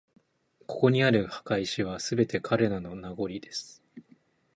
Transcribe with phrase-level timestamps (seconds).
[0.65, 2.95] ここにある墓石は、すべて彼らの…
[2.95, 3.83] 名残です